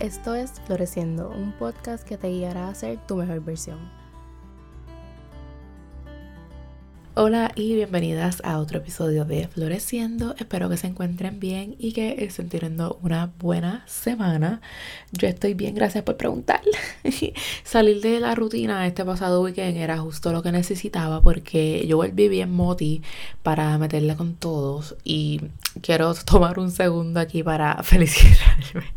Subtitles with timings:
[0.00, 3.97] Esto es Floreciendo, un podcast que te guiará a ser tu mejor versión.
[7.20, 10.36] Hola y bienvenidas a otro episodio de Floreciendo.
[10.38, 14.60] Espero que se encuentren bien y que estén teniendo una buena semana.
[15.10, 16.60] Yo estoy bien, gracias por preguntar.
[17.64, 22.28] Salir de la rutina este pasado weekend era justo lo que necesitaba porque yo volví
[22.28, 23.02] bien moti
[23.42, 25.40] para meterle con todos y
[25.82, 28.92] quiero tomar un segundo aquí para felicitarme.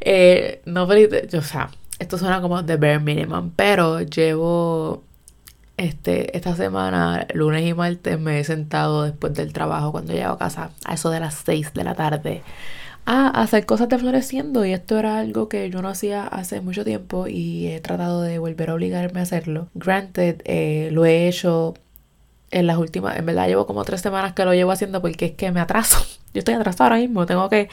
[0.00, 5.04] Eh, no felicitarme, o sea, esto suena como the bare minimum, pero llevo
[5.80, 10.38] este, esta semana, lunes y martes, me he sentado después del trabajo cuando llego a
[10.38, 12.42] casa, a eso de las 6 de la tarde,
[13.06, 14.64] a hacer cosas de floreciendo.
[14.66, 18.38] Y esto era algo que yo no hacía hace mucho tiempo y he tratado de
[18.38, 19.68] volver a obligarme a hacerlo.
[19.74, 21.74] Granted, eh, lo he hecho
[22.50, 25.32] en las últimas, en verdad llevo como tres semanas que lo llevo haciendo porque es
[25.32, 25.98] que me atraso.
[26.34, 27.68] Yo estoy atrasado ahora mismo, tengo que,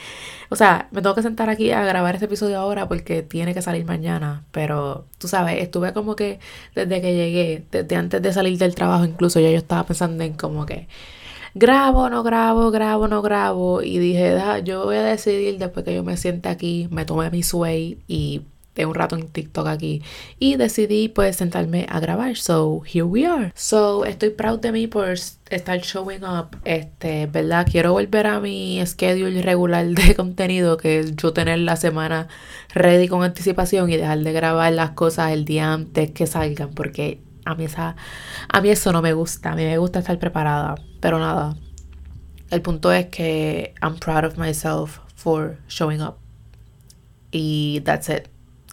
[0.48, 3.62] o sea, me tengo que sentar aquí a grabar este episodio ahora porque tiene que
[3.62, 6.40] salir mañana, pero tú sabes, estuve como que
[6.74, 10.32] desde que llegué, desde antes de salir del trabajo incluso, ya yo estaba pensando en
[10.34, 10.88] como que
[11.54, 16.02] grabo, no grabo, grabo, no grabo y dije, yo voy a decidir después que yo
[16.04, 18.42] me siente aquí, me tome mi sway y
[18.86, 20.02] un rato en TikTok aquí
[20.38, 22.36] y decidí pues sentarme a grabar.
[22.36, 23.52] So, here we are.
[23.54, 26.56] So, estoy proud de mí por estar showing up.
[26.64, 27.66] Este, ¿verdad?
[27.70, 32.28] Quiero volver a mi schedule regular de contenido que es yo tener la semana
[32.74, 37.20] ready con anticipación y dejar de grabar las cosas el día antes que salgan porque
[37.44, 37.96] a mí, esa,
[38.48, 39.52] a mí eso no me gusta.
[39.52, 40.74] A mí me gusta estar preparada.
[41.00, 41.56] Pero nada.
[42.50, 46.18] El punto es que I'm proud of myself for showing up.
[47.30, 48.28] Y that's it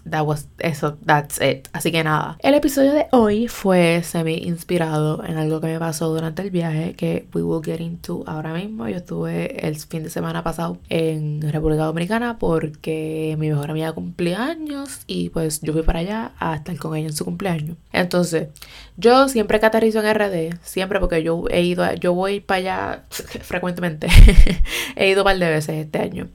[0.10, 1.68] that was eso, that's it.
[1.74, 2.38] Así que nada.
[2.40, 6.94] El episodio de hoy fue semi inspirado en algo que me pasó durante el viaje
[6.96, 8.88] que we will get into ahora mismo.
[8.88, 15.02] Yo estuve el fin de semana pasado en República Dominicana porque mi mejor amiga cumpleaños
[15.08, 17.78] y pues yo fui para allá a estar con ella en su cumpleaños.
[17.92, 18.50] Entonces,
[18.98, 23.04] yo siempre que aterrizo en RD, siempre porque yo he ido, yo voy para allá
[23.10, 24.08] frecuentemente.
[24.96, 26.30] he ido un par de veces este año.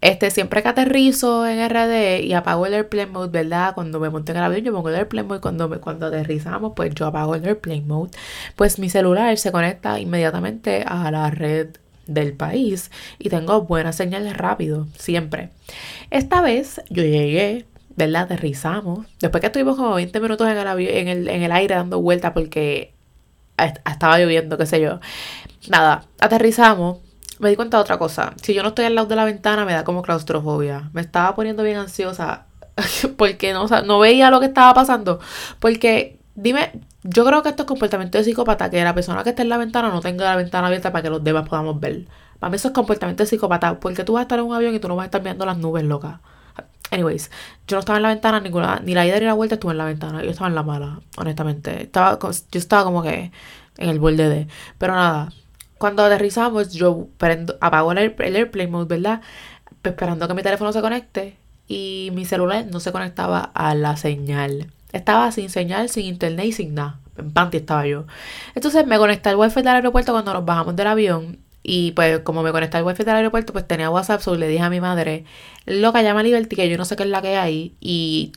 [0.00, 3.74] Este, siempre que aterrizo en RD y apago el airplane ¿verdad?
[3.74, 6.72] Cuando me monté en el avión yo pongo el airplane mode, cuando, me, cuando aterrizamos
[6.76, 8.10] pues yo apago el airplane mode,
[8.56, 11.68] pues mi celular se conecta inmediatamente a la red
[12.06, 15.50] del país y tengo buenas señales rápido, siempre.
[16.10, 17.66] Esta vez yo llegué,
[17.96, 18.22] ¿verdad?
[18.22, 19.06] Aterrizamos.
[19.20, 22.00] Después que estuvimos como 20 minutos en el, avión, en el, en el aire dando
[22.00, 22.92] vueltas porque
[23.84, 25.00] estaba lloviendo, qué sé yo.
[25.68, 26.98] Nada, aterrizamos.
[27.38, 28.32] Me di cuenta de otra cosa.
[28.42, 30.90] Si yo no estoy al lado de la ventana, me da como claustrofobia.
[30.94, 32.45] Me estaba poniendo bien ansiosa
[33.16, 35.20] porque no, no veía lo que estaba pasando.
[35.60, 36.72] Porque, dime,
[37.02, 39.58] yo creo que esto es comportamiento de psicópata, que la persona que está en la
[39.58, 42.06] ventana no tenga la ventana abierta para que los demás podamos ver.
[42.38, 44.74] Para mí eso es comportamiento de psicópata, porque tú vas a estar en un avión
[44.74, 46.20] y tú no vas a estar viendo las nubes, loca.
[46.90, 47.30] Anyways,
[47.66, 49.78] yo no estaba en la ventana ninguna, ni la ida ni la vuelta estuve en
[49.78, 50.22] la ventana.
[50.22, 51.82] Yo estaba en la mala, honestamente.
[51.82, 53.32] Estaba, yo estaba como que
[53.78, 54.48] en el borde de.
[54.78, 55.32] Pero nada,
[55.78, 59.20] cuando aterrizamos, yo prendo, apago el, el airplane mode, ¿verdad?
[59.82, 61.38] Esperando que mi teléfono se conecte
[61.68, 64.70] y mi celular no se conectaba a la señal.
[64.92, 67.00] Estaba sin señal, sin internet y sin nada.
[67.18, 68.04] En panty estaba yo.
[68.54, 71.38] Entonces me conecté al wifi del aeropuerto cuando nos bajamos del avión.
[71.62, 74.20] Y pues como me conecté al wifi del aeropuerto, pues tenía WhatsApp.
[74.20, 75.24] So le dije a mi madre,
[75.66, 77.74] loca, llama a Liberty, que yo no sé qué es la que hay.
[77.80, 78.32] Y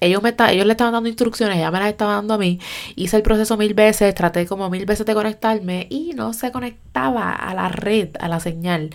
[0.00, 2.58] ellos, me ellos le estaban dando instrucciones, ella me las estaba dando a mí.
[2.96, 7.32] Hice el proceso mil veces, traté como mil veces de conectarme y no se conectaba
[7.32, 8.90] a la red, a la señal.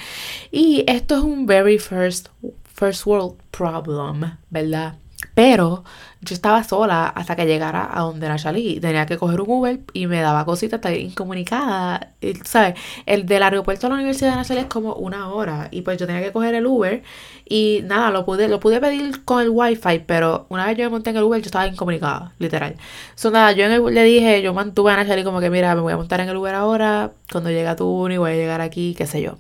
[0.52, 2.30] Y esto es un very first
[2.76, 4.96] first world problem, ¿verdad?
[5.34, 5.84] Pero
[6.22, 8.80] yo estaba sola hasta que llegara a donde era Charlie.
[8.80, 12.14] Tenía que coger un Uber y me daba cositas, estar incomunicada.
[12.44, 12.76] ¿Sabes?
[13.06, 15.68] El del aeropuerto a la Universidad de Nazaret es como una hora.
[15.72, 17.04] Y pues yo tenía que coger el Uber.
[17.48, 20.00] Y nada, lo pude, lo pude pedir con el Wi-Fi.
[20.06, 22.76] Pero una vez yo me monté en el Uber, yo estaba incomunicada, literal.
[23.16, 25.82] So nada, yo en el, le dije, yo mantuve a Nachali como que, mira, me
[25.82, 27.12] voy a montar en el Uber ahora.
[27.32, 29.38] Cuando llega tu y voy a llegar aquí, qué sé yo.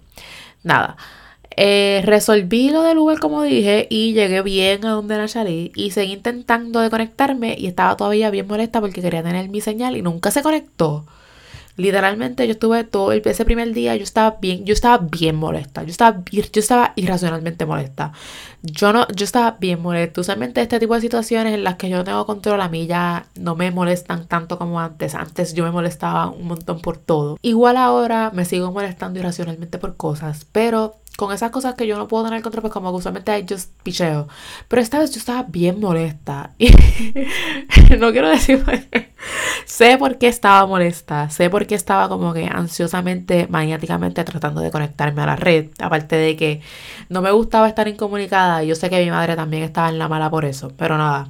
[0.63, 0.97] Nada.
[1.57, 5.91] Eh, resolví lo del Uber como dije y llegué bien a donde era Charlie y
[5.91, 10.01] seguí intentando de conectarme y estaba todavía bien molesta porque quería tener mi señal y
[10.01, 11.05] nunca se conectó.
[11.77, 15.83] Literalmente yo estuve todo el, ese primer día, yo estaba bien, yo estaba bien molesta,
[15.83, 18.13] yo estaba, yo estaba irracionalmente molesta.
[18.61, 20.21] Yo no, yo estaba bien molesta.
[20.21, 23.55] Usualmente este tipo de situaciones en las que yo tengo control a mí ya no
[23.55, 25.15] me molestan tanto como antes.
[25.15, 27.37] Antes yo me molestaba un montón por todo.
[27.41, 32.07] Igual ahora me sigo molestando irracionalmente por cosas, pero con esas cosas que yo no
[32.07, 34.27] puedo tener control, pues como que usualmente just picheo.
[34.67, 36.51] Pero esta vez yo estaba bien molesta.
[36.57, 36.69] Y
[37.99, 38.63] no quiero decir
[39.65, 41.29] sé por qué estaba molesta.
[41.29, 45.69] Sé por qué estaba como que ansiosamente, maniáticamente tratando de conectarme a la red.
[45.79, 46.61] Aparte de que
[47.09, 48.63] no me gustaba estar incomunicada.
[48.63, 50.71] Yo sé que mi madre también estaba en la mala por eso.
[50.77, 51.29] Pero nada.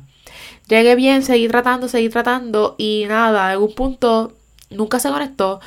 [0.67, 2.75] Llegué bien, seguí tratando, seguí tratando.
[2.77, 4.33] Y nada, en un punto
[4.71, 5.59] nunca se conectó.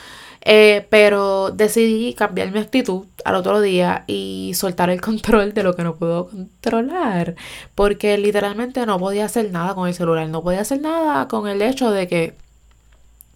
[0.50, 5.76] Eh, pero decidí cambiar mi actitud al otro día y soltar el control de lo
[5.76, 7.36] que no puedo controlar.
[7.74, 10.26] Porque literalmente no podía hacer nada con el celular.
[10.28, 12.34] No podía hacer nada con el hecho de que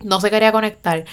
[0.00, 1.04] no se quería conectar.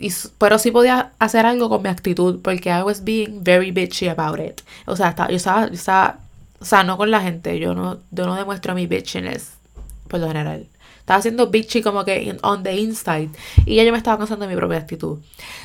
[0.00, 2.40] Y, pero sí podía hacer algo con mi actitud.
[2.42, 4.60] Porque I was being very bitchy about it.
[4.86, 6.18] O sea, estaba, yo, estaba, yo estaba.
[6.58, 7.60] O sea, no con la gente.
[7.60, 9.52] Yo no, yo no demuestro mi bitchiness.
[10.08, 10.66] Por lo general.
[11.04, 13.28] Estaba haciendo bitchy como que on the inside.
[13.66, 15.18] Y ya yo me estaba cansando de mi propia actitud.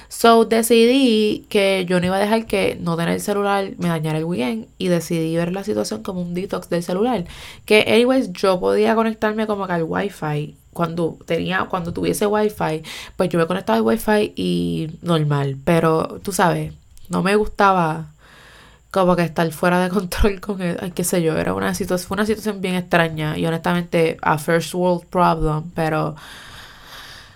[0.09, 4.17] So decidí que yo no iba a dejar que no tener el celular me dañara
[4.17, 4.67] el weekend.
[4.77, 7.23] Y decidí ver la situación como un detox del celular.
[7.63, 10.57] Que anyways yo podía conectarme como que al wifi.
[10.73, 12.83] Cuando tenía, cuando tuviese wifi,
[13.15, 15.55] pues yo me conectaba al wifi y normal.
[15.63, 16.73] Pero tú sabes,
[17.07, 18.07] no me gustaba
[18.91, 22.07] como que estar fuera de control con él, ay, qué sé yo, era una situación,
[22.07, 26.15] fue una situación bien extraña y honestamente a first world problem, pero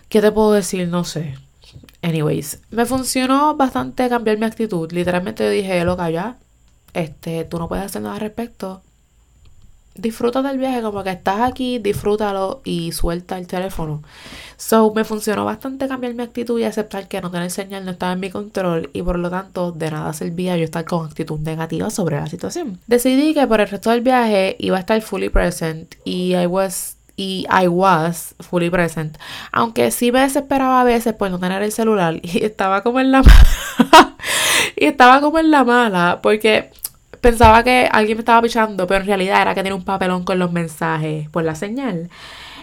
[0.10, 0.88] ¿qué te puedo decir?
[0.88, 1.38] No sé.
[2.02, 4.92] Anyways, me funcionó bastante cambiar mi actitud.
[4.92, 6.38] Literalmente dije, loca, ya,
[6.94, 8.82] este, tú no puedes hacer nada al respecto
[9.95, 14.01] disfruta del viaje, como que estás aquí, disfrútalo y suelta el teléfono.
[14.57, 18.13] So, me funcionó bastante cambiar mi actitud y aceptar que no tener señal no estaba
[18.13, 21.90] en mi control y por lo tanto de nada servía yo estar con actitud negativa
[21.90, 22.80] sobre la situación.
[22.88, 26.98] Decidí que por el resto del viaje iba a estar fully present y I was
[27.16, 29.18] y I was fully present.
[29.51, 33.12] Aunque sí me desesperaba a veces por no tener el celular y estaba como en
[33.12, 33.22] la
[34.75, 36.72] y estaba como en la mala porque
[37.21, 40.39] pensaba que alguien me estaba pichando, pero en realidad era que tenía un papelón con
[40.39, 42.10] los mensajes por la señal.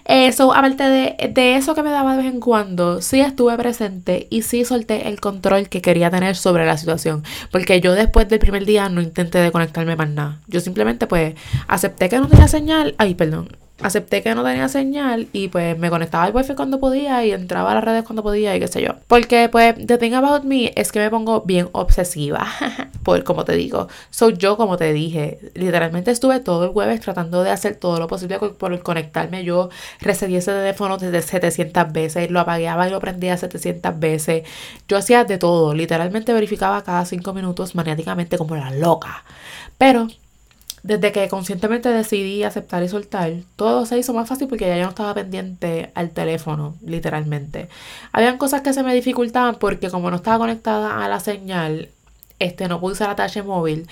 [0.04, 4.26] Eso, aparte de, de, eso que me daba de vez en cuando, sí estuve presente
[4.30, 7.22] y sí solté el control que quería tener sobre la situación.
[7.52, 10.40] Porque yo después del primer día no intenté de conectarme más nada.
[10.48, 11.34] Yo simplemente pues
[11.68, 12.94] acepté que no tenía señal.
[12.98, 13.48] Ay, perdón
[13.82, 17.72] acepté que no tenía señal y pues me conectaba al wifi cuando podía y entraba
[17.72, 18.94] a las redes cuando podía y qué sé yo.
[19.06, 22.46] Porque pues the thing about me es que me pongo bien obsesiva,
[23.02, 23.88] por como te digo.
[24.10, 28.06] Soy yo como te dije, literalmente estuve todo el jueves tratando de hacer todo lo
[28.06, 29.44] posible por conectarme.
[29.44, 34.42] Yo recibí ese teléfono desde 700 veces, lo apagaba y lo prendía 700 veces.
[34.88, 39.24] Yo hacía de todo, literalmente verificaba cada 5 minutos maniáticamente como la loca.
[39.78, 40.08] Pero
[40.82, 44.84] desde que conscientemente decidí aceptar y soltar, todo se hizo más fácil porque ya yo
[44.84, 47.68] no estaba pendiente al teléfono, literalmente.
[48.12, 51.90] Habían cosas que se me dificultaban porque como no estaba conectada a la señal,
[52.38, 53.86] este, no pude usar ATH móvil.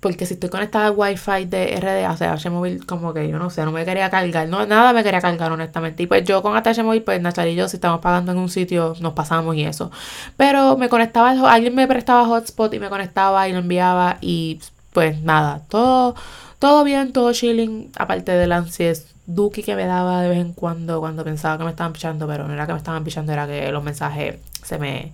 [0.00, 3.38] Porque si estoy conectada al wifi de RDA, o sea, ATH móvil, como que yo
[3.38, 4.48] no sé, no me quería cargar.
[4.48, 6.02] No, nada me quería cargar, honestamente.
[6.02, 8.48] Y pues yo con ATH móvil, pues Nachar y yo, si estamos pagando en un
[8.48, 9.92] sitio, nos pasamos y eso.
[10.36, 14.60] Pero me conectaba, alguien me prestaba hotspot y me conectaba y lo enviaba y
[14.92, 16.14] pues nada, todo,
[16.58, 21.00] todo bien, todo chilling, aparte del ansies duki que me daba de vez en cuando
[21.00, 23.70] cuando pensaba que me estaban pichando, pero no era que me estaban pichando, era que
[23.72, 25.12] los mensajes se me,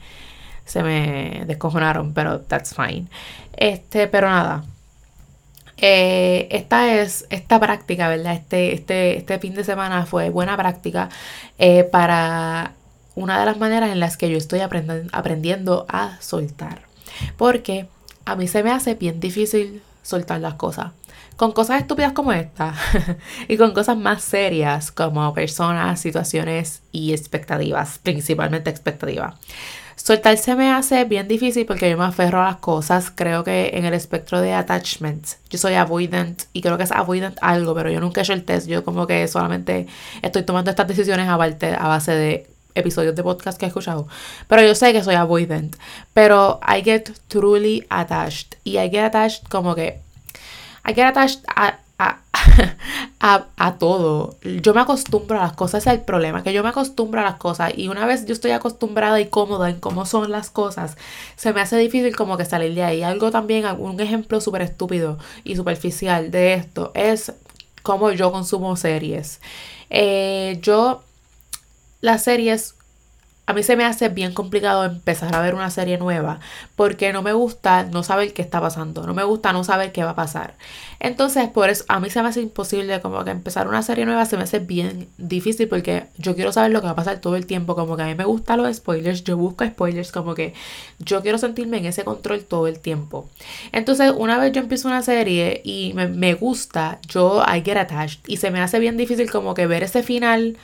[0.65, 3.07] se me descojonaron, pero that's fine.
[3.57, 4.65] Este, pero nada.
[5.81, 8.35] Eh, esta es esta práctica, ¿verdad?
[8.35, 11.09] Este, este, este fin de semana fue buena práctica
[11.59, 12.73] eh, para
[13.15, 16.83] una de las maneras en las que yo estoy aprendiendo a soltar.
[17.37, 17.87] Porque
[18.29, 20.93] a mí se me hace bien difícil soltar las cosas.
[21.37, 22.75] Con cosas estúpidas como esta
[23.49, 29.35] y con cosas más serias como personas, situaciones y expectativas, principalmente expectativas.
[29.97, 33.11] Soltar se me hace bien difícil porque yo me aferro a las cosas.
[33.15, 37.37] Creo que en el espectro de attachment yo soy avoidant y creo que es avoidant
[37.41, 38.69] algo, pero yo nunca he hecho el test.
[38.69, 39.87] Yo como que solamente
[40.23, 42.47] estoy tomando estas decisiones a base de
[42.79, 44.09] episodios de podcast que he escuchado.
[44.49, 45.77] Pero yo sé que soy avoidant.
[46.15, 48.57] Pero I get truly attached.
[48.65, 50.01] Y I get attached como que.
[50.87, 51.79] I get attached a,
[53.21, 54.37] a, a, todo.
[54.63, 57.25] Yo me acostumbro a las cosas, ese es el problema, que yo me acostumbro a
[57.25, 60.97] las cosas y una vez yo estoy acostumbrada y cómoda en cómo son las cosas,
[61.37, 63.03] se me hace difícil como que salir de ahí.
[63.03, 67.33] Algo también, un ejemplo súper estúpido y superficial de esto es
[67.83, 69.41] cómo yo consumo series.
[69.91, 71.03] Eh, yo
[72.01, 72.75] las series
[73.49, 76.39] a mí se me hace bien complicado empezar a ver una serie nueva
[76.77, 80.05] porque no me gusta no saber qué está pasando, no me gusta no saber qué
[80.05, 80.55] va a pasar.
[81.01, 84.27] Entonces, por eso a mí se me hace imposible como que empezar una serie nueva
[84.27, 87.37] se me hace bien difícil porque yo quiero saber lo que va a pasar todo
[87.37, 90.53] el tiempo, como que a mí me gustan los spoilers, yo busco spoilers, como que
[90.99, 93.31] yo quiero sentirme en ese control todo el tiempo.
[93.73, 98.21] Entonces, una vez yo empiezo una serie y me, me gusta, yo I get attached
[98.27, 100.59] y se me hace bien difícil como que ver ese final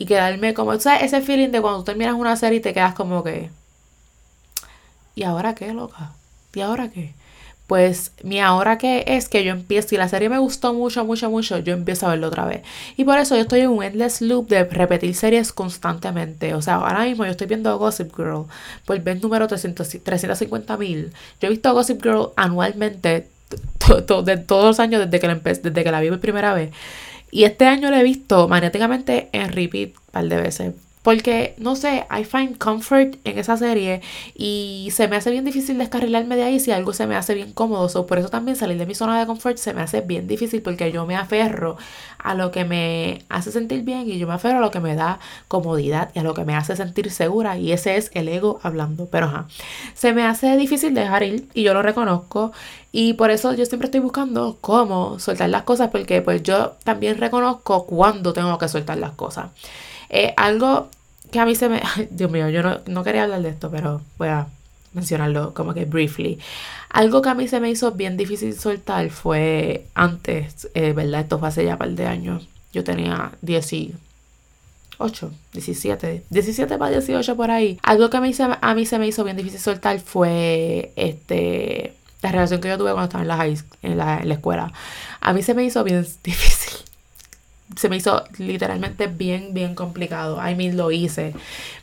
[0.00, 1.02] y quedarme como, ¿sabes?
[1.02, 3.50] Ese feeling de cuando terminas una serie y te quedas como que,
[5.14, 6.12] ¿y ahora qué, loca?
[6.54, 7.12] ¿Y ahora qué?
[7.66, 11.28] Pues mi ahora qué es que yo empiezo, y la serie me gustó mucho, mucho,
[11.28, 12.62] mucho, yo empiezo a verlo otra vez.
[12.96, 16.54] Y por eso yo estoy en un endless loop de repetir series constantemente.
[16.54, 18.46] O sea, ahora mismo yo estoy viendo Gossip Girl
[18.86, 21.12] por mes número 350 mil.
[21.42, 23.28] Yo he visto Gossip Girl anualmente
[24.24, 26.70] de todos los años desde que la, desde que la vi por primera vez.
[27.30, 30.74] Y este año lo he visto magnéticamente en repeat un par de veces.
[31.02, 34.02] Porque, no sé, I find comfort en esa serie
[34.34, 37.52] y se me hace bien difícil descarrilarme de ahí si algo se me hace bien
[37.52, 38.06] cómodo.
[38.06, 40.92] por eso también salir de mi zona de confort se me hace bien difícil porque
[40.92, 41.78] yo me aferro
[42.18, 44.94] a lo que me hace sentir bien y yo me aferro a lo que me
[44.94, 48.60] da comodidad y a lo que me hace sentir segura y ese es el ego
[48.62, 49.06] hablando.
[49.06, 49.46] Pero ajá,
[49.94, 52.52] se me hace difícil dejar ir y yo lo reconozco
[52.92, 57.18] y por eso yo siempre estoy buscando cómo soltar las cosas porque pues yo también
[57.18, 59.50] reconozco cuándo tengo que soltar las cosas.
[60.10, 60.88] Eh, algo
[61.30, 61.80] que a mí se me...
[62.10, 64.48] Dios mío, yo no, quería hablar de esto, pero voy a
[64.92, 66.38] mencionarlo como que briefly.
[66.90, 71.20] Algo que a mí se me hizo bien difícil soltar fue antes, eh, ¿verdad?
[71.20, 72.48] Esto fue hace ya un par de años.
[72.72, 73.96] Yo tenía 18,
[75.52, 77.78] 17, 17 para 18 por ahí.
[77.82, 81.94] Algo que a mí, se, a mí se me hizo bien difícil soltar fue este
[82.22, 84.72] la relación que yo tuve cuando estaba en la, high, en la, en la escuela.
[85.20, 86.59] A mí se me hizo bien difícil
[87.76, 90.40] se me hizo literalmente bien, bien complicado.
[90.46, 91.34] I mean, lo hice.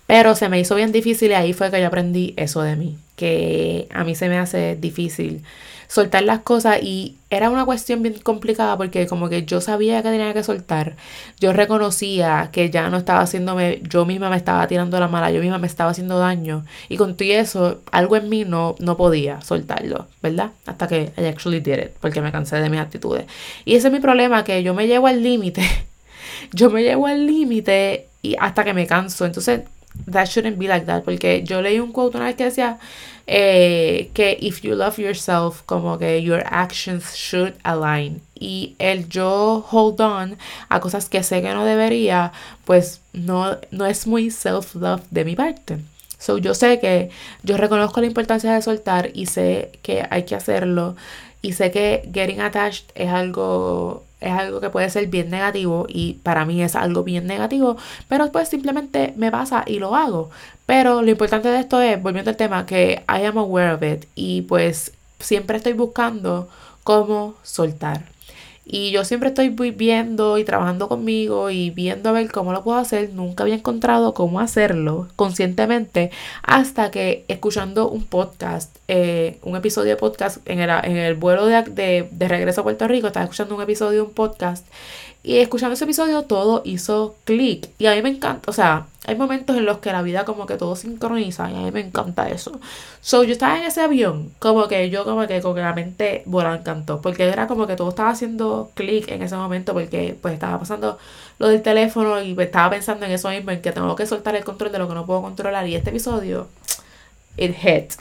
[0.06, 2.98] Pero se me hizo bien difícil y ahí fue que yo aprendí eso de mí.
[3.15, 5.44] Que a mí se me hace difícil
[5.88, 10.10] soltar las cosas y era una cuestión bien complicada porque como que yo sabía que
[10.10, 10.96] tenía que soltar,
[11.39, 15.41] yo reconocía que ya no estaba haciéndome, yo misma me estaba tirando la mala, yo
[15.41, 19.41] misma me estaba haciendo daño y con todo eso algo en mí no, no podía
[19.41, 20.51] soltarlo, ¿verdad?
[20.65, 23.25] Hasta que I actually did it porque me cansé de mis actitudes.
[23.65, 25.63] Y ese es mi problema, que yo me llevo al límite,
[26.53, 29.62] yo me llevo al límite y hasta que me canso, entonces
[30.06, 32.77] that shouldn't be like that porque yo leí un quote una vez que decía
[33.30, 38.22] eh, que if you love yourself, como que your actions should align.
[38.39, 40.38] Y el yo hold on
[40.70, 42.32] a cosas que sé que no debería,
[42.63, 45.80] pues no, no es muy self-love de mi parte.
[46.20, 47.10] So yo sé que
[47.44, 50.96] yo reconozco la importancia de soltar y sé que hay que hacerlo.
[51.42, 56.14] Y sé que getting attached es algo es algo que puede ser bien negativo y
[56.24, 60.30] para mí es algo bien negativo, pero pues simplemente me pasa y lo hago.
[60.66, 64.06] Pero lo importante de esto es, volviendo al tema, que I am aware of it
[64.16, 66.50] y pues siempre estoy buscando
[66.84, 68.17] cómo soltar.
[68.70, 72.78] Y yo siempre estoy viendo y trabajando conmigo y viendo a ver cómo lo puedo
[72.78, 73.12] hacer.
[73.14, 76.12] Nunca había encontrado cómo hacerlo conscientemente
[76.44, 81.46] hasta que escuchando un podcast, eh, un episodio de podcast en el, en el vuelo
[81.46, 84.68] de, de, de regreso a Puerto Rico, estaba escuchando un episodio de un podcast
[85.27, 87.67] y escuchando ese episodio todo hizo clic.
[87.77, 90.46] Y a mí me encanta, o sea, hay momentos en los que la vida como
[90.46, 92.62] que todo sincroniza y a mí me encanta eso.
[93.01, 96.62] So, yo estaba en ese avión, como que yo como que con la mente volando
[96.62, 97.01] encantó.
[97.01, 100.98] Porque era como que todo estaba haciendo clic en ese momento porque pues estaba pasando
[101.39, 104.46] lo del teléfono y estaba pensando en eso mismo, en que tengo que soltar el
[104.46, 105.67] control de lo que no puedo controlar.
[105.67, 106.48] Y este episodio,
[107.36, 107.96] it hit.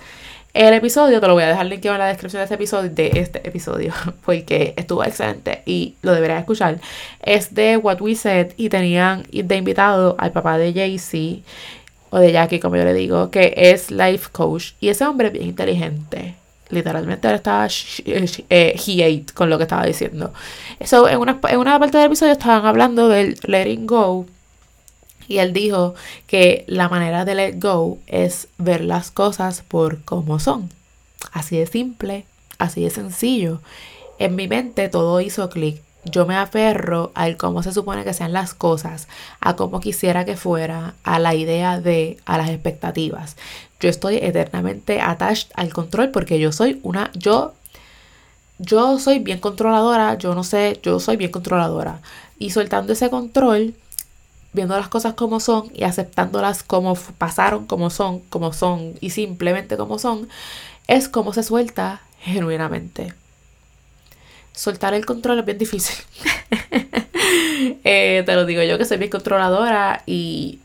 [0.56, 3.10] El episodio, te lo voy a dejar linkeado en la descripción de este episodio, de
[3.14, 3.92] este episodio,
[4.24, 6.80] porque estuvo excelente y lo deberías escuchar.
[7.22, 11.42] Es de What We Said y tenían de invitado al papá de Jay-Z,
[12.08, 14.72] o de Jackie, como yo le digo, que es life coach.
[14.80, 16.36] Y ese hombre es bien inteligente.
[16.70, 20.32] Literalmente estaba eh, eh, he ate con lo que estaba diciendo.
[20.80, 24.24] Eso, en una, en una parte del episodio estaban hablando del letting go
[25.28, 25.94] y él dijo
[26.26, 30.70] que la manera de let go es ver las cosas por como son.
[31.32, 32.24] Así de simple,
[32.58, 33.60] así de sencillo.
[34.18, 35.82] En mi mente todo hizo clic.
[36.04, 39.08] Yo me aferro al cómo se supone que sean las cosas,
[39.40, 43.36] a cómo quisiera que fuera, a la idea de, a las expectativas.
[43.80, 47.54] Yo estoy eternamente attached al control porque yo soy una, yo,
[48.58, 52.00] yo soy bien controladora, yo no sé, yo soy bien controladora.
[52.38, 53.74] Y soltando ese control,
[54.56, 59.76] viendo las cosas como son y aceptándolas como pasaron, como son, como son y simplemente
[59.76, 60.28] como son,
[60.88, 63.14] es como se suelta genuinamente.
[64.52, 65.96] Soltar el control es bien difícil.
[67.82, 70.60] Eh, te lo digo yo que soy bien controladora y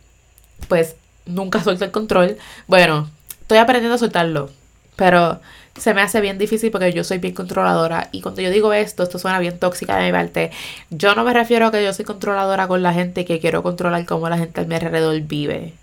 [0.67, 0.95] pues
[1.25, 2.37] nunca suelto el control.
[2.67, 3.09] Bueno,
[3.41, 4.49] estoy aprendiendo a soltarlo,
[4.95, 5.39] pero
[5.77, 9.03] se me hace bien difícil porque yo soy bien controladora y cuando yo digo esto,
[9.03, 10.51] esto suena bien tóxica de mi parte.
[10.89, 14.05] Yo no me refiero a que yo soy controladora con la gente que quiero controlar
[14.05, 15.73] cómo la gente a mi alrededor vive.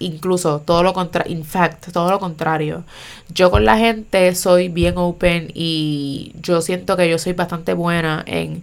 [0.00, 2.84] Incluso todo lo contrario, in fact, todo lo contrario.
[3.28, 8.22] Yo con la gente soy bien open y yo siento que yo soy bastante buena
[8.26, 8.62] en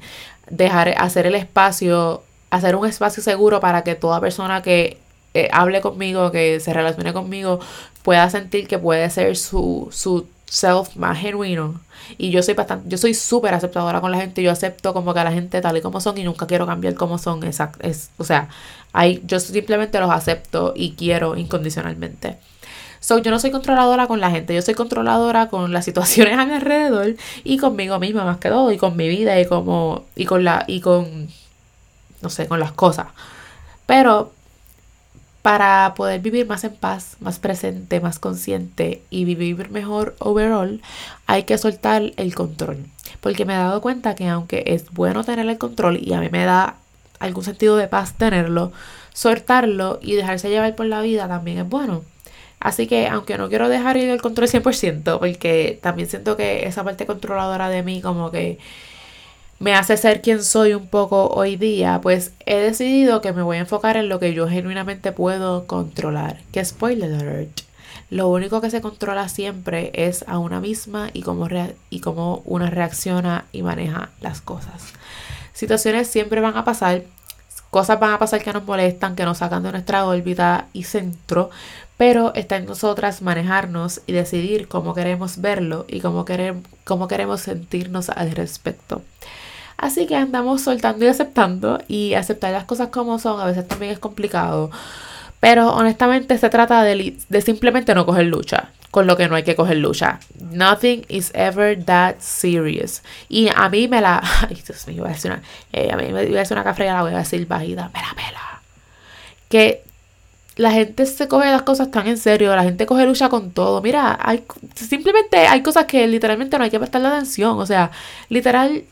[0.50, 4.98] dejar hacer el espacio, hacer un espacio seguro para que toda persona que
[5.34, 7.60] eh, hable conmigo, que se relacione conmigo,
[8.04, 11.80] pueda sentir que puede ser su, su self más genuino.
[12.18, 14.44] Y yo soy bastante, yo soy súper aceptadora con la gente.
[14.44, 16.94] Yo acepto como que a la gente tal y como son y nunca quiero cambiar
[16.96, 17.44] como son.
[17.44, 17.80] Exacto.
[17.88, 18.50] Es, o sea,
[18.92, 22.38] hay, yo simplemente los acepto y quiero incondicionalmente.
[23.00, 26.46] So, yo no soy controladora con la gente, yo soy controladora con las situaciones a
[26.46, 30.26] mi alrededor y conmigo misma más que todo, y con mi vida y como, y
[30.26, 31.30] con la, y con,
[32.22, 33.08] no sé, con las cosas.
[33.88, 34.34] Pero
[35.42, 40.82] para poder vivir más en paz, más presente, más consciente y vivir mejor overall,
[41.26, 42.86] hay que soltar el control.
[43.22, 46.30] Porque me he dado cuenta que aunque es bueno tener el control y a mí
[46.30, 46.76] me da
[47.20, 48.72] algún sentido de paz tenerlo,
[49.14, 52.04] soltarlo y dejarse llevar por la vida también es bueno.
[52.60, 56.84] Así que aunque no quiero dejar ir el control 100%, porque también siento que esa
[56.84, 58.60] parte controladora de mí como que
[59.62, 63.58] me hace ser quien soy un poco hoy día, pues he decidido que me voy
[63.58, 66.40] a enfocar en lo que yo genuinamente puedo controlar.
[66.52, 67.62] Que spoiler alert.
[68.10, 71.48] Lo único que se controla siempre es a una misma y cómo,
[71.92, 74.94] y cómo una reacciona y maneja las cosas.
[75.54, 77.04] Situaciones siempre van a pasar,
[77.70, 81.52] cosas van a pasar que nos molestan, que nos sacan de nuestra órbita y centro,
[81.98, 86.26] pero está en nosotras manejarnos y decidir cómo queremos verlo y cómo,
[86.84, 89.04] cómo queremos sentirnos al respecto.
[89.82, 93.92] Así que andamos soltando y aceptando y aceptar las cosas como son a veces también
[93.92, 94.72] es complicado.
[95.42, 99.44] Pero honestamente se trata de, de simplemente no coger lucha con lo que no hay
[99.44, 100.20] que coger lucha.
[100.52, 103.02] Nothing is ever that serious.
[103.28, 104.22] Y a mí me la...
[104.50, 105.42] Ay, Dios mío, voy a decir una...
[105.74, 107.90] Eh, a mí me voy a decir una y la voy a decir bajita.
[107.94, 108.62] Me la pela.
[109.50, 109.84] Que
[110.58, 113.82] la gente se coge las cosas tan en serio, la gente coge lucha con todo.
[113.82, 114.44] Mira, hay
[114.76, 117.58] simplemente hay cosas que literalmente no hay que prestarle atención.
[117.60, 117.92] O sea,
[118.30, 118.84] literal,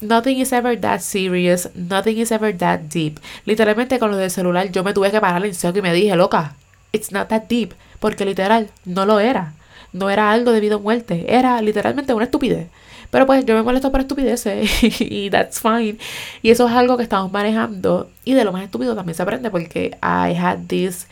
[0.00, 3.18] Nothing is ever that serious, nothing is ever that deep.
[3.44, 6.14] Literalmente con lo del celular yo me tuve que parar en seco y me dije,
[6.14, 6.54] loca,
[6.92, 7.72] it's not that deep.
[7.98, 9.54] Porque literal, no lo era.
[9.92, 11.26] No era algo de vida o muerte.
[11.28, 12.68] Era literalmente una estupidez.
[13.10, 15.96] Pero pues yo me molesto por estupideces y that's fine.
[16.42, 18.10] Y eso es algo que estamos manejando.
[18.24, 21.08] Y de lo más estúpido también se aprende porque I had this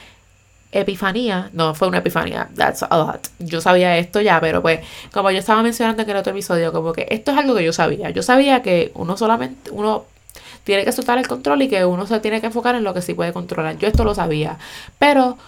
[0.81, 3.29] epifanía, no fue una epifanía, that's a lot.
[3.39, 4.81] Yo sabía esto ya, pero pues
[5.13, 7.73] como yo estaba mencionando en el otro episodio, como que esto es algo que yo
[7.73, 8.11] sabía.
[8.11, 10.05] Yo sabía que uno solamente, uno
[10.65, 13.03] tiene que soltar el control y que uno se tiene que enfocar en lo que
[13.03, 13.79] sí puede controlar.
[13.79, 14.59] Yo esto lo sabía,
[14.99, 15.39] pero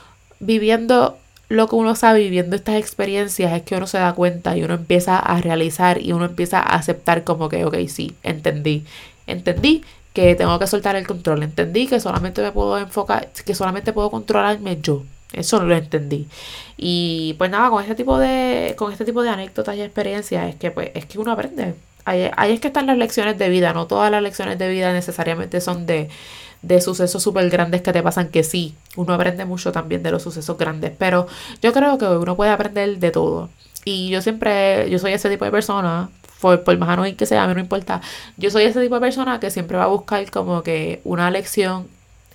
[0.41, 4.62] viviendo lo que uno sabe, viviendo estas experiencias, es que uno se da cuenta y
[4.62, 8.85] uno empieza a realizar y uno empieza a aceptar como que, ok, sí, entendí,
[9.27, 13.93] entendí que tengo que soltar el control, entendí que solamente me puedo enfocar, que solamente
[13.93, 15.05] puedo controlarme yo.
[15.33, 16.27] Eso no lo entendí.
[16.77, 20.57] Y pues nada, con este tipo de, con este tipo de anécdotas y experiencias es
[20.57, 21.75] que pues es que uno aprende.
[22.05, 23.75] Ahí, es que están las lecciones de vida.
[23.75, 26.09] No todas las lecciones de vida necesariamente son de,
[26.62, 30.23] de sucesos súper grandes que te pasan, que sí, uno aprende mucho también de los
[30.23, 30.93] sucesos grandes.
[30.97, 31.27] Pero
[31.61, 33.51] yo creo que uno puede aprender de todo.
[33.85, 36.09] Y yo siempre, yo soy ese tipo de persona,
[36.41, 38.01] por, por más anónimo que sea, a mí no importa.
[38.38, 41.88] Yo soy ese tipo de persona que siempre va a buscar como que una lección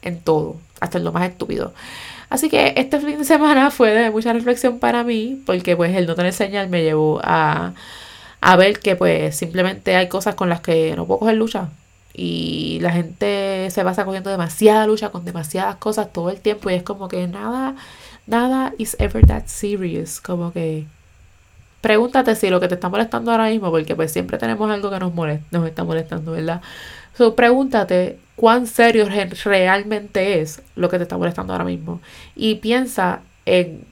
[0.04, 1.74] en todo, hasta en lo más estúpido.
[2.34, 6.08] Así que este fin de semana fue de mucha reflexión para mí, porque pues el
[6.08, 7.74] no tener señal me llevó a,
[8.42, 11.70] a ver que pues simplemente hay cosas con las que no puedo coger lucha.
[12.12, 16.74] Y la gente se pasa cogiendo demasiada lucha con demasiadas cosas todo el tiempo y
[16.74, 17.76] es como que nada,
[18.26, 20.20] nada is ever that serious.
[20.20, 20.88] Como que
[21.82, 25.00] pregúntate si lo que te está molestando ahora mismo, porque pues siempre tenemos algo que
[25.00, 26.62] nos molesta, nos está molestando, ¿verdad?
[27.16, 29.08] So, pregúntate cuán serio
[29.44, 32.02] realmente es lo que te está molestando ahora mismo.
[32.36, 33.86] Y piensa en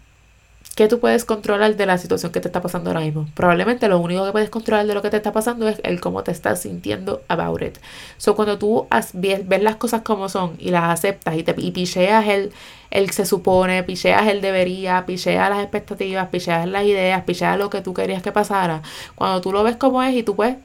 [0.75, 3.27] qué tú puedes controlar de la situación que te está pasando ahora mismo.
[3.35, 6.23] Probablemente lo único que puedes controlar de lo que te está pasando es el cómo
[6.23, 7.77] te estás sintiendo about it.
[8.17, 12.27] So, cuando tú ves, las cosas como son y las aceptas y, te, y picheas
[12.27, 12.51] el,
[12.89, 17.81] el se supone, picheas el debería, picheas las expectativas, picheas las ideas, picheas lo que
[17.81, 18.81] tú querías que pasara,
[19.15, 20.55] cuando tú lo ves como es y tú pues,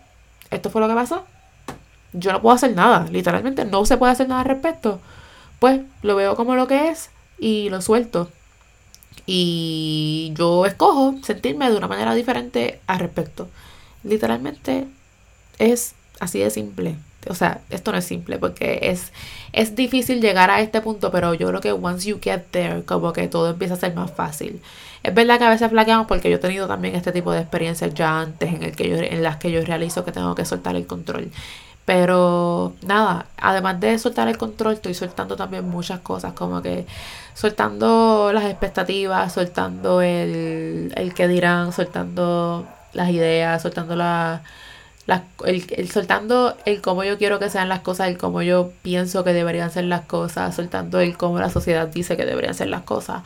[0.51, 1.25] esto fue lo que pasó,
[2.13, 5.01] yo no puedo hacer nada, literalmente no se puede hacer nada al respecto.
[5.59, 8.31] Pues lo veo como lo que es y lo suelto.
[9.27, 13.49] Y yo escojo sentirme de una manera diferente al respecto.
[14.05, 14.87] Literalmente
[15.59, 16.97] es así de simple.
[17.29, 19.13] o sea, esto no es simple porque es,
[19.53, 23.13] es difícil llegar a este punto, pero yo creo que once you get there, como
[23.13, 24.61] que todo empieza a ser más fácil.
[25.03, 27.95] Es verdad que a veces flaqueamos porque yo he tenido también este tipo de experiencias
[27.95, 30.77] ya antes en, el que yo, en las que yo realizo que tengo que soltar
[30.77, 31.31] el control.
[31.87, 36.85] Pero nada, además de soltar el control, estoy soltando también muchas cosas, como que
[37.33, 44.43] soltando las expectativas, soltando el, el que dirán, soltando las ideas, soltando la,
[45.45, 49.33] el, soltando el cómo yo quiero que sean las cosas, el cómo yo pienso que
[49.33, 53.23] deberían ser las cosas, soltando el cómo la sociedad dice que deberían ser las cosas.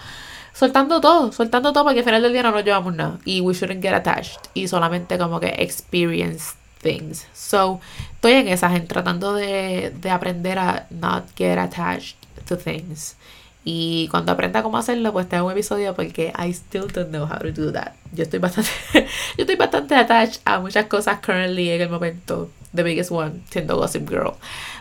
[0.53, 3.18] Soltando todo, soltando todo porque al final del día no nos llevamos nada.
[3.25, 4.40] Y we shouldn't get attached.
[4.53, 7.27] Y solamente como que experience things.
[7.35, 7.81] So,
[8.14, 12.16] estoy en esas, en tratando de, de aprender a not get attached
[12.47, 13.16] to things.
[13.62, 17.38] Y cuando aprenda cómo hacerlo, pues tengo un episodio porque I still don't know how
[17.38, 17.93] to do that.
[18.12, 22.51] Yo estoy bastante, yo estoy bastante attached a muchas cosas currently en el momento.
[22.75, 24.35] The biggest one, siendo Gossip Girl.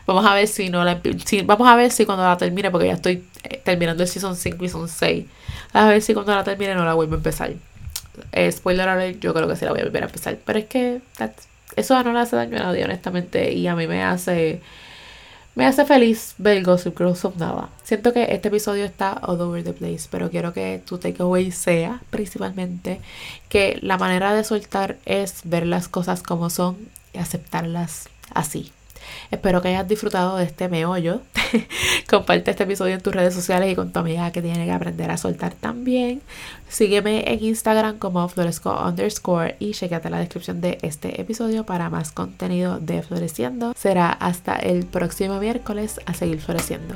[0.05, 2.87] Vamos a ver si no la si, vamos a ver si cuando la termine, porque
[2.87, 5.25] ya estoy eh, terminando el season 5 y season 6.
[5.73, 7.51] A ver si cuando la termine no la vuelvo a empezar.
[8.31, 10.37] Eh, spoiler alert, yo creo que sí la voy a volver a empezar.
[10.45, 11.01] Pero es que
[11.79, 13.51] eso no le hace daño a nadie, honestamente.
[13.53, 14.61] Y a mí me hace
[15.59, 17.69] me hace feliz ver Gossip Girl of Nava.
[17.83, 21.99] Siento que este episodio está all over the place, pero quiero que tu takeaway sea
[22.09, 23.01] principalmente
[23.49, 26.77] que la manera de soltar es ver las cosas como son
[27.13, 28.71] y aceptarlas así.
[29.31, 31.21] Espero que hayas disfrutado de este meollo.
[32.09, 35.11] Comparte este episodio en tus redes sociales y con tu amiga que tiene que aprender
[35.11, 36.21] a soltar también.
[36.67, 42.11] Sígueme en Instagram como floresco underscore y chequeate la descripción de este episodio para más
[42.11, 43.73] contenido de Floreciendo.
[43.75, 46.95] Será hasta el próximo miércoles a seguir floreciendo.